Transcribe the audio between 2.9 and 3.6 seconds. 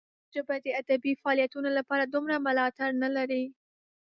نه لري.